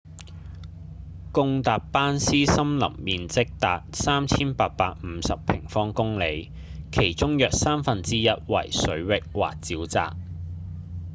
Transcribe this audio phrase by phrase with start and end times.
[1.31, 6.51] 巽達班斯森林面積達 3,850 平方公里
[6.91, 10.15] 其中約三分之一為水域或沼澤